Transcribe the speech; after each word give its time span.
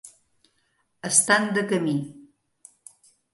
Estan 1.09 1.45
de 1.59 1.65
camí. 1.73 1.95